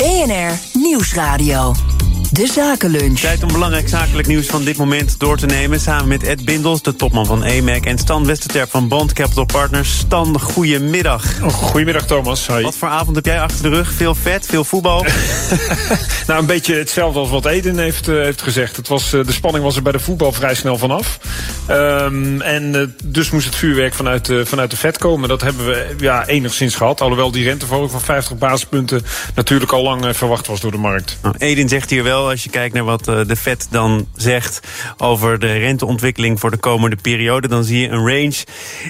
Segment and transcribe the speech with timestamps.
[0.00, 1.89] BNR Nieuwsradio.
[2.32, 3.18] De Zakenlunch.
[3.18, 5.80] Tijd om belangrijk zakelijk nieuws van dit moment door te nemen.
[5.80, 7.84] Samen met Ed Bindels, de topman van EMAC...
[7.84, 9.98] en Stan Westerterp van Bond Capital Partners.
[9.98, 11.24] Stan, goedemiddag.
[11.42, 12.46] Oh, goedemiddag, Thomas.
[12.46, 12.62] Hoi.
[12.62, 13.92] Wat voor avond heb jij achter de rug?
[13.92, 15.06] Veel vet, veel voetbal?
[16.26, 18.76] nou, een beetje hetzelfde als wat Eden heeft, uh, heeft gezegd.
[18.76, 21.18] Het was, uh, de spanning was er bij de voetbal vrij snel vanaf.
[21.70, 25.28] Um, en uh, dus moest het vuurwerk vanuit, vanuit de vet komen.
[25.28, 27.00] Dat hebben we ja, enigszins gehad.
[27.00, 29.02] Alhoewel die renteverhoging van 50 basispunten...
[29.34, 31.18] natuurlijk al lang verwacht was door de markt.
[31.22, 34.60] Nou, Eden zegt hier wel als je kijkt naar wat eh, de Fed dan zegt
[34.96, 38.44] over de renteontwikkeling voor de komende periode, dan zie je een range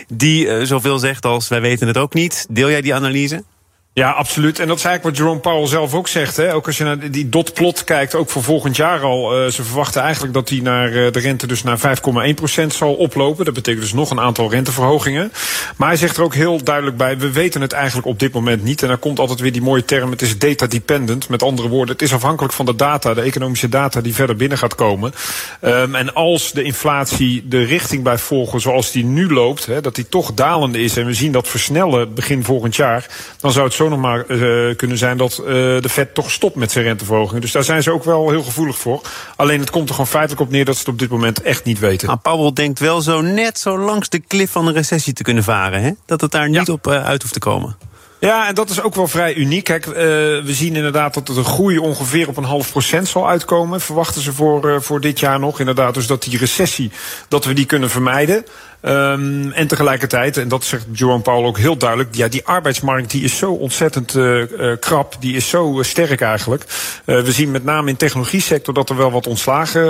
[0.09, 2.47] die uh, zoveel zegt als wij weten het ook niet.
[2.51, 3.45] Deel jij die analyse?
[3.92, 4.58] Ja, absoluut.
[4.58, 6.36] En dat is eigenlijk wat Jerome Powell zelf ook zegt.
[6.36, 6.54] Hè?
[6.54, 9.44] Ook als je naar die dotplot kijkt, ook voor volgend jaar al.
[9.44, 13.44] Uh, ze verwachten eigenlijk dat die naar uh, de rente dus naar 5,1% zal oplopen.
[13.44, 15.32] Dat betekent dus nog een aantal renteverhogingen.
[15.76, 18.62] Maar hij zegt er ook heel duidelijk bij, we weten het eigenlijk op dit moment
[18.62, 18.82] niet.
[18.82, 21.28] En dan komt altijd weer die mooie term, het is data dependent.
[21.28, 24.58] Met andere woorden, het is afhankelijk van de data, de economische data die verder binnen
[24.58, 25.12] gaat komen.
[25.60, 29.94] Um, en als de inflatie de richting blijft volgen zoals die nu loopt, hè, dat
[29.94, 33.06] die toch dalende is en we zien dat versnellen begin volgend jaar,
[33.41, 36.55] dan zou het zo nog maar uh, kunnen zijn dat uh, de Fed toch stopt
[36.55, 37.41] met zijn renteverhogingen.
[37.41, 39.00] Dus daar zijn ze ook wel heel gevoelig voor.
[39.37, 41.64] Alleen het komt er gewoon feitelijk op neer dat ze het op dit moment echt
[41.64, 42.06] niet weten.
[42.06, 45.45] Maar Powell denkt wel zo net zo langs de klif van een recessie te kunnen
[45.45, 45.83] varen.
[45.83, 45.91] Hè?
[46.06, 46.72] Dat het daar niet ja.
[46.72, 47.77] op uh, uit hoeft te komen.
[48.20, 49.64] Ja, en dat is ook wel vrij uniek.
[49.64, 53.81] Kijk, uh, we zien inderdaad dat de groei ongeveer op een half procent zal uitkomen.
[53.81, 55.59] Verwachten ze voor, uh, voor dit jaar nog.
[55.61, 56.91] Inderdaad, dus dat die recessie,
[57.28, 58.44] dat we die kunnen vermijden.
[58.83, 63.25] Um, en tegelijkertijd, en dat zegt Jerome Powell ook heel duidelijk, ja, die arbeidsmarkt die
[63.25, 66.64] is zo ontzettend uh, uh, krap, die is zo uh, sterk eigenlijk.
[67.05, 69.83] we zien met name in de technologie-sector dat er wel wat ontslagen,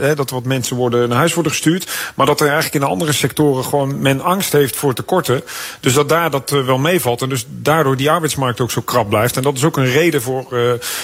[0.00, 2.86] hè, dat wat mensen worden naar huis worden gestuurd, maar dat er eigenlijk in de
[2.86, 5.42] andere sectoren gewoon men angst heeft voor tekorten.
[5.80, 9.36] Dus dat daar dat wel meevalt en dus daardoor die arbeidsmarkt ook zo krap blijft.
[9.36, 10.46] En dat is ook een reden voor,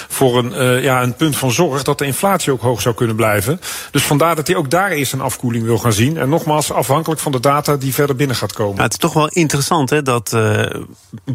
[0.09, 3.61] voor een, ja, een punt van zorg dat de inflatie ook hoog zou kunnen blijven.
[3.91, 6.16] Dus vandaar dat hij ook daar eerst een afkoeling wil gaan zien.
[6.16, 8.82] En nogmaals, afhankelijk van de data die verder binnen gaat komen.
[8.82, 10.66] Het is toch wel interessant hè, dat uh,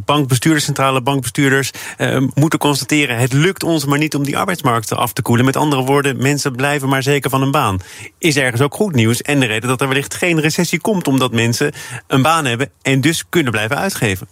[0.06, 5.14] bankbestuurders, centrale bankbestuurders, uh, moeten constateren: het lukt ons maar niet om die arbeidsmarkt af
[5.14, 5.46] te koelen.
[5.46, 7.80] Met andere woorden, mensen blijven maar zeker van een baan.
[8.18, 11.32] Is ergens ook goed nieuws en de reden dat er wellicht geen recessie komt, omdat
[11.32, 11.74] mensen
[12.08, 14.28] een baan hebben en dus kunnen blijven uitgeven.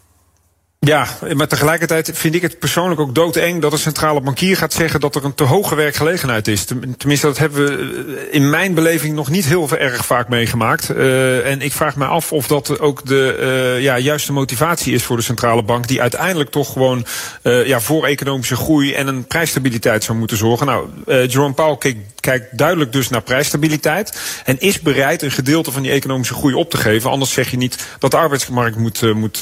[0.85, 4.99] Ja, maar tegelijkertijd vind ik het persoonlijk ook doodeng dat een centrale bankier gaat zeggen
[4.99, 6.65] dat er een te hoge werkgelegenheid is.
[6.97, 10.89] Tenminste, dat hebben we in mijn beleving nog niet heel erg vaak meegemaakt.
[10.89, 13.37] Uh, en ik vraag me af of dat ook de
[13.75, 17.05] uh, ja, juiste motivatie is voor de centrale bank, die uiteindelijk toch gewoon
[17.43, 20.65] ja, voor economische groei en een prijsstabiliteit zou moeten zorgen.
[20.65, 20.87] Nou,
[21.27, 26.33] Jerome Powell kijkt duidelijk dus naar prijsstabiliteit en is bereid een gedeelte van die economische
[26.33, 27.09] groei op te geven.
[27.09, 29.39] Anders zeg je niet dat de arbeidsmarkt moet, moet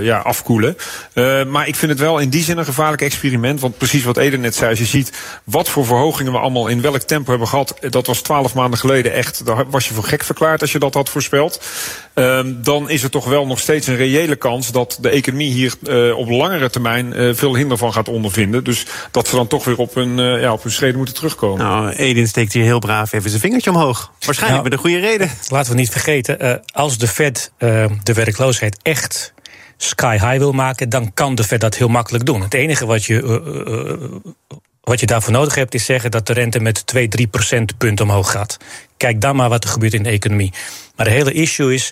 [0.00, 0.53] ja, afkoelen.
[0.62, 3.60] Uh, maar ik vind het wel in die zin een gevaarlijk experiment.
[3.60, 5.12] Want precies wat Eden net zei, als je ziet
[5.44, 7.74] wat voor verhogingen we allemaal in welk tempo hebben gehad.
[7.80, 9.46] Dat was twaalf maanden geleden echt.
[9.46, 11.60] Daar was je voor gek verklaard als je dat had voorspeld.
[12.14, 15.74] Uh, dan is er toch wel nog steeds een reële kans dat de economie hier
[15.82, 18.64] uh, op langere termijn uh, veel hinder van gaat ondervinden.
[18.64, 21.58] Dus dat ze dan toch weer op hun, uh, ja, op hun schreden moeten terugkomen.
[21.58, 24.12] Nou, Eden steekt hier heel braaf even zijn vingertje omhoog.
[24.20, 25.30] Waarschijnlijk nou, met een goede reden.
[25.48, 27.52] Laten we niet vergeten, als de Fed
[28.02, 29.33] de werkloosheid echt
[29.84, 32.42] sky high wil maken, dan kan de Fed dat heel makkelijk doen.
[32.42, 36.32] Het enige wat je, uh, uh, wat je daarvoor nodig hebt, is zeggen dat de
[36.32, 38.56] rente met 2, 3 procentpunten omhoog gaat.
[38.96, 40.52] Kijk dan maar wat er gebeurt in de economie.
[40.96, 41.90] Maar de hele issue is.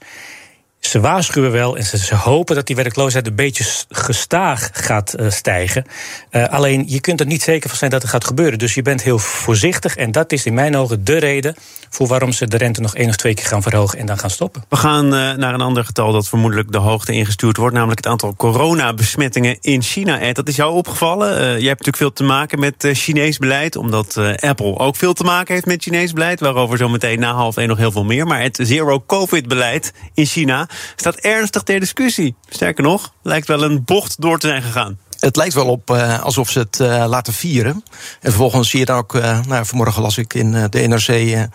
[0.83, 5.85] Ze waarschuwen wel en ze, hopen dat die werkloosheid een beetje gestaag gaat uh, stijgen.
[6.31, 8.59] Uh, alleen je kunt er niet zeker van zijn dat het gaat gebeuren.
[8.59, 9.97] Dus je bent heel voorzichtig.
[9.97, 11.55] En dat is in mijn ogen de reden
[11.91, 14.31] voor waarom ze de rente nog één of twee keer gaan verhogen en dan gaan
[14.31, 14.65] stoppen.
[14.69, 18.13] We gaan uh, naar een ander getal dat vermoedelijk de hoogte ingestuurd wordt, namelijk het
[18.13, 20.21] aantal coronabesmettingen in China.
[20.21, 21.29] Ed, dat is jou opgevallen.
[21.37, 25.55] Jij hebt natuurlijk veel te maken met Chinees beleid, omdat Apple ook veel te maken
[25.55, 28.27] heeft met Chinees beleid, waarover zo meteen na half één nog heel veel meer.
[28.27, 32.35] Maar het zero-covid-beleid in China staat ernstig ter discussie.
[32.49, 36.23] Sterker nog, lijkt wel een bocht door te zijn gegaan het lijkt wel op uh,
[36.23, 37.73] alsof ze het uh, laten vieren.
[38.21, 41.49] En vervolgens zie je dan ook, uh, nou, vanmorgen las ik in de NRC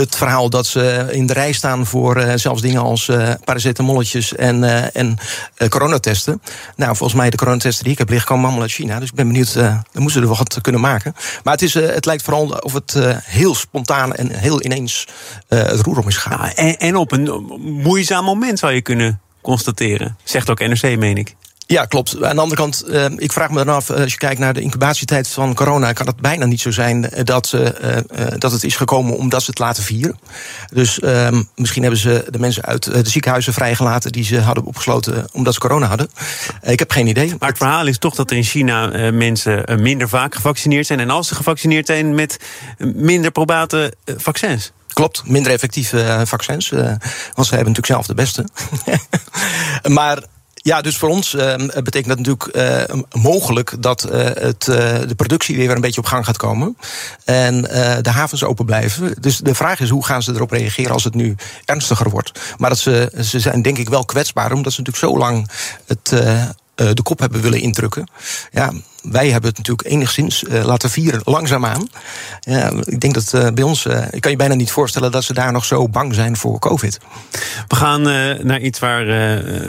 [0.00, 4.34] het verhaal dat ze in de rij staan voor uh, zelfs dingen als uh, paracetamolletjes
[4.34, 5.18] en, uh, en
[5.68, 6.42] coronatesten.
[6.76, 8.98] Nou, volgens mij de coronatesten die ik heb liggen komen allemaal uit China.
[8.98, 11.14] Dus ik ben benieuwd, dan moeten ze er wat kunnen maken.
[11.42, 15.06] Maar het, is, het lijkt vooral of het heel spontaan en heel ineens
[15.48, 16.46] het roer om is gegaan.
[16.46, 17.30] Ja, en, en op een
[17.60, 20.16] moeizaam moment zou je kunnen constateren.
[20.24, 21.34] Zegt ook NRC, meen ik.
[21.66, 22.22] Ja, klopt.
[22.22, 24.60] Aan de andere kant, uh, ik vraag me dan af, als je kijkt naar de
[24.60, 28.76] incubatietijd van corona, kan het bijna niet zo zijn dat, uh, uh, dat het is
[28.76, 30.18] gekomen omdat ze het laten vieren.
[30.72, 35.26] Dus ehm, misschien hebben ze de mensen uit de ziekenhuizen vrijgelaten die ze hadden opgesloten
[35.32, 36.08] omdat ze corona hadden.
[36.62, 37.34] ik heb geen idee.
[37.38, 41.00] Maar het verhaal is toch dat er in China mensen minder vaak gevaccineerd zijn.
[41.00, 42.36] En als ze gevaccineerd zijn met
[42.78, 44.72] minder probate vaccins.
[44.92, 46.68] Klopt, minder effectieve vaccins.
[46.68, 48.44] want ze hebben natuurlijk zelf de beste.
[49.98, 50.22] maar
[50.64, 55.56] ja, dus voor ons uh, betekent dat natuurlijk uh, mogelijk dat uh, het, de productie
[55.56, 56.76] weer een beetje op gang gaat komen.
[57.24, 57.62] En
[58.02, 59.14] de havens open blijven.
[59.20, 62.40] Dus de vraag is hoe gaan ze erop reageren als het nu ernstiger wordt.
[62.58, 65.50] Maar dat ze, ze zijn denk ik wel kwetsbaar, omdat ze natuurlijk zo lang
[65.86, 66.08] het
[66.74, 68.08] de kop hebben willen indrukken.
[68.52, 68.72] Ja,
[69.10, 71.88] wij hebben het natuurlijk enigszins uh, laten vieren, langzaamaan.
[72.40, 75.34] Ja, ik denk dat uh, bij ons, ik kan je bijna niet voorstellen dat ze
[75.34, 76.98] daar nog zo bang zijn voor COVID.
[77.68, 78.02] We gaan
[78.46, 79.04] naar iets waar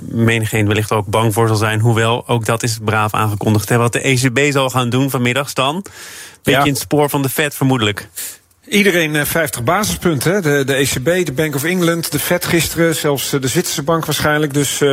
[0.01, 1.79] menigeen wellicht ook bang voor zal zijn.
[1.79, 3.69] Hoewel, ook dat is braaf aangekondigd.
[3.69, 5.85] Hè, wat de ECB zal gaan doen vanmiddag, Stan.
[6.43, 6.65] Beetje ja.
[6.65, 8.09] in het spoor van de Fed vermoedelijk.
[8.67, 10.41] Iedereen 50 eh, basispunten.
[10.41, 14.53] De, de ECB, de Bank of England, de Fed gisteren, zelfs de Zwitserse bank waarschijnlijk.
[14.53, 14.89] Dus uh,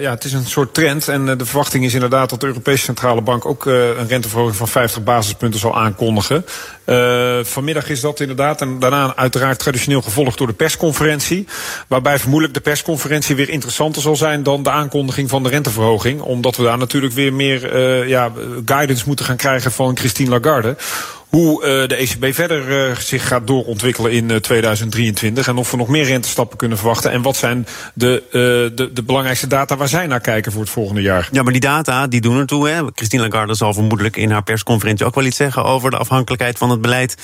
[0.00, 1.08] ja, het is een soort trend.
[1.08, 5.02] En de verwachting is inderdaad dat de Europese Centrale Bank ook een renteverhoging van 50
[5.02, 6.44] basispunten zal aankondigen.
[7.42, 8.60] vanmiddag is dat inderdaad.
[8.60, 11.46] En daarna uiteraard traditioneel gevolgd door de persconferentie.
[11.88, 16.20] Waarbij vermoedelijk de persconferentie weer interessanter zal zijn dan de aankondiging van de renteverhoging.
[16.20, 18.32] Omdat we daar natuurlijk weer meer ja,
[18.64, 20.76] guidance moeten gaan krijgen van Christine Lagarde
[21.36, 25.48] hoe uh, de ECB verder uh, zich gaat doorontwikkelen in uh, 2023.
[25.48, 27.10] En of we nog meer rentestappen kunnen verwachten.
[27.10, 28.22] En wat zijn de,
[28.74, 31.28] de, de, belangrijkste data waar zij naar kijken voor het volgende jaar.
[31.32, 32.68] Ja, maar die data die doen ertoe.
[32.68, 32.82] Hè.
[32.94, 36.70] Christine Lagarde zal vermoedelijk in haar persconferentie ook wel iets zeggen over de afhankelijkheid van
[36.70, 37.16] het beleid.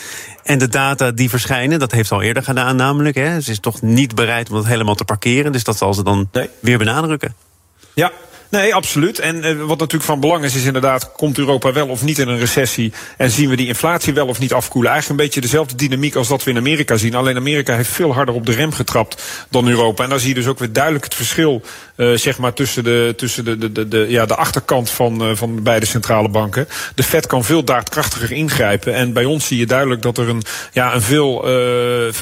[0.42, 3.16] En de data die verschijnen, dat heeft ze al eerder gedaan namelijk.
[3.16, 3.40] Hè.
[3.40, 5.52] Ze is toch niet bereid om dat helemaal te parkeren.
[5.52, 6.50] Dus dat zal ze dan nee.
[6.60, 7.34] weer benadrukken.
[7.94, 8.12] Ja,
[8.50, 9.18] Nee, absoluut.
[9.18, 12.28] En uh, wat natuurlijk van belang is, is inderdaad, komt Europa wel of niet in
[12.28, 12.92] een recessie?
[13.16, 14.90] En zien we die inflatie wel of niet afkoelen?
[14.90, 17.14] Eigenlijk een beetje dezelfde dynamiek als dat we in Amerika zien.
[17.14, 20.04] Alleen Amerika heeft veel harder op de rem getrapt dan Europa.
[20.04, 21.62] En dan zie je dus ook weer duidelijk het verschil,
[21.96, 25.62] uh, zeg maar, tussen de, tussen de, de, de, ja, de achterkant van, uh, van
[25.62, 26.68] beide centrale banken.
[26.94, 28.94] De Fed kan veel daadkrachtiger ingrijpen.
[28.94, 30.42] En bij ons zie je duidelijk dat er een,
[30.72, 31.44] ja, een veel,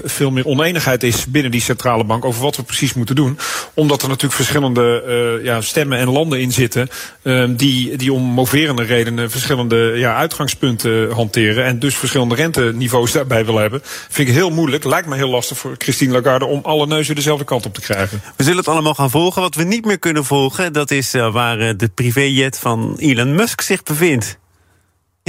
[0.05, 3.38] veel meer oneenigheid is binnen die centrale bank over wat we precies moeten doen.
[3.75, 6.88] Omdat er natuurlijk verschillende ja, stemmen en landen in zitten
[7.22, 13.44] uh, die, die om moverende redenen verschillende ja, uitgangspunten hanteren en dus verschillende renteniveaus daarbij
[13.44, 13.80] willen hebben.
[13.84, 14.84] Vind ik heel moeilijk.
[14.84, 18.20] Lijkt me heel lastig voor Christine Lagarde om alle neuzen dezelfde kant op te krijgen.
[18.36, 19.42] We zullen het allemaal gaan volgen.
[19.42, 23.34] Wat we niet meer kunnen volgen, dat is uh, waar uh, de privéjet van Elon
[23.34, 24.38] Musk zich bevindt.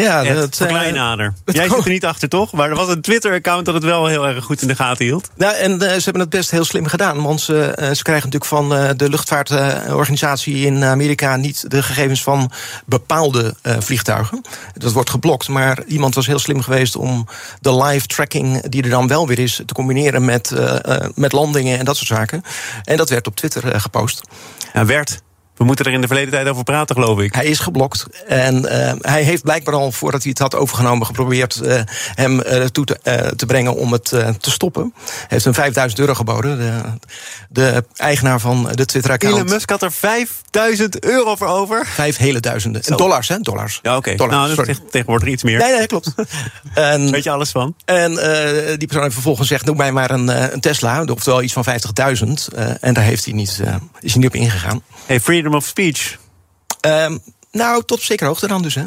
[0.04, 1.34] Ja, dat uh, kleinader.
[1.46, 2.52] Jij zit er niet achter, toch?
[2.52, 5.30] Maar er was een Twitter-account dat het wel heel erg goed in de gaten hield.
[5.36, 7.24] Nou, en uh, ze hebben het best heel slim gedaan.
[7.24, 12.52] Want ze, uh, ze krijgen natuurlijk van de luchtvaartorganisatie in Amerika niet de gegevens van
[12.86, 14.42] bepaalde vliegtuigen.
[14.74, 15.48] Dat wordt geblokt.
[15.48, 17.28] Maar iemand was heel slim geweest om
[17.60, 20.52] de live tracking, die er dan wel weer is, te combineren met,
[21.16, 22.44] met landingen en dat soort zaken.
[22.84, 24.22] En dat werd op Twitter gepost.
[24.74, 25.22] Ja, werd.
[25.58, 27.34] We moeten er in de verleden tijd over praten, geloof ik.
[27.34, 28.06] Hij is geblokt.
[28.28, 31.80] En uh, hij heeft blijkbaar al, voordat hij het had overgenomen, geprobeerd uh,
[32.16, 34.06] hem uh, toe te, te, brengen om het
[34.40, 34.94] te stoppen.
[35.06, 36.58] Hij heeft hem 5000 euro geboden.
[36.58, 36.82] De,
[37.50, 39.36] de eigenaar van de Twitter-account.
[39.36, 41.86] Elon Musk had er 5000 euro voor over.
[41.86, 42.82] Vijf hele duizenden.
[42.82, 43.40] En dollars, hè?
[43.40, 43.80] Dollars.
[43.82, 44.12] Ja, oké.
[44.12, 44.28] Okay.
[44.28, 45.58] Nou, dat is tegenwoordig iets meer.
[45.60, 46.14] Nee, nee, klopt.
[46.74, 47.76] en, Weet je alles van?
[47.86, 48.10] En
[48.78, 52.58] die persoon heeft vervolgens gezegd: noem mij maar een, een Tesla, oftewel iets van 50.000.
[52.80, 53.62] en daar heeft hij niet,
[54.00, 54.82] is hij niet op ingegaan.
[55.06, 56.18] Hey, freedom of speech?
[56.82, 57.20] Um,
[57.52, 58.86] nou, tot zeker hoogte dan dus, hè?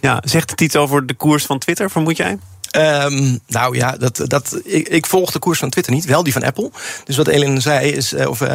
[0.00, 2.38] Ja, zegt het iets over de koers van Twitter, vermoed jij?
[2.76, 6.32] Um, nou ja, dat, dat, ik, ik, volg de koers van Twitter niet, wel die
[6.32, 6.70] van Apple.
[7.04, 8.54] Dus wat Elin zei is, uh, of, uh,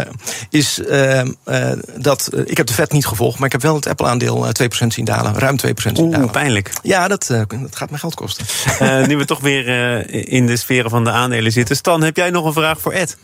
[0.50, 1.22] is uh,
[1.96, 4.46] dat ik heb de vet niet gevolgd, maar ik heb wel het Apple-aandeel
[4.84, 6.30] 2% zien dalen, ruim 2% zien Oeh, dalen.
[6.30, 6.72] pijnlijk.
[6.82, 8.46] Ja, dat, dat gaat me geld kosten.
[9.08, 9.68] nu we toch weer
[10.30, 11.76] in de sferen van de aandelen zitten.
[11.76, 13.18] Stan, heb jij nog een vraag voor Ed?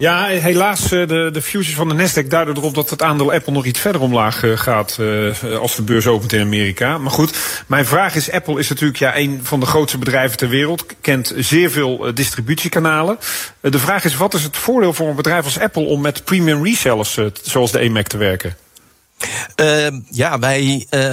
[0.00, 3.52] Ja, helaas, eh, de, de futures van de Nasdaq duiden erop dat het aandeel Apple
[3.52, 6.98] nog iets verder omlaag eh, gaat uh, als de beurs opent in Amerika.
[6.98, 10.48] Maar goed, mijn vraag is, Apple is natuurlijk ja, een van de grootste bedrijven ter
[10.48, 13.18] wereld, kent zeer veel distributiekanalen.
[13.60, 16.64] de vraag is, wat is het voordeel voor een bedrijf als Apple om met premium
[16.64, 18.56] resellers zoals de EMAC te werken?
[19.60, 21.10] Uh, ja, wij, uh,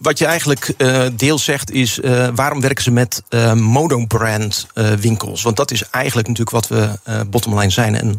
[0.00, 2.00] wat je eigenlijk uh, deels zegt is...
[2.34, 3.22] waarom werken ze met
[3.54, 4.66] monobrand
[5.00, 5.42] winkels?
[5.42, 7.94] Want dat is eigenlijk natuurlijk wat we bottomline zijn.
[7.94, 8.18] En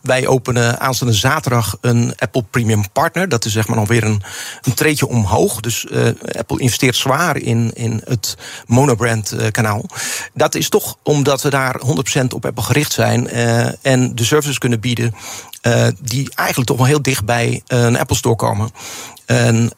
[0.00, 3.28] wij openen aanstaande zaterdag een Apple Premium Partner.
[3.28, 4.22] Dat is zeg maar nog weer een,
[4.76, 5.60] een omhoog.
[5.60, 5.86] Dus
[6.38, 9.86] Apple investeert zwaar in, in het monobrand kanaal.
[10.34, 11.80] Dat is toch omdat we daar
[12.20, 13.28] 100% op Apple gericht zijn...
[13.82, 15.14] en de services kunnen bieden
[16.02, 18.70] die eigenlijk toch wel heel dicht bij een Apple Store komen.
[19.26, 19.72] En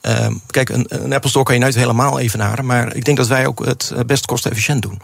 [0.46, 2.66] kijk, een, een, Apple Store kan je nooit helemaal evenaren.
[2.66, 5.00] Maar ik denk dat wij ook het best kostenefficiënt doen.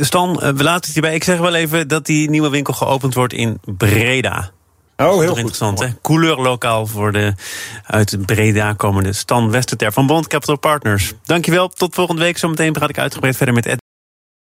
[0.00, 1.14] Stan, we laten het hierbij.
[1.14, 4.50] Ik zeg wel even dat die nieuwe winkel geopend wordt in Breda.
[4.96, 5.36] Oh, heel goed.
[5.36, 5.86] interessant, hè?
[6.02, 7.34] Couleurlokaal voor de
[7.86, 11.12] uit Breda komende Stan Westerter van Bond Capital Partners.
[11.24, 12.38] Dankjewel, tot volgende week.
[12.38, 13.79] Zometeen praat ik uitgebreid verder met Ed